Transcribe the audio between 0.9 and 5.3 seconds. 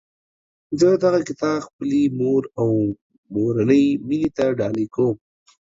دغه کتاب خپلي مور او مورنۍ میني ته ډالۍ کوم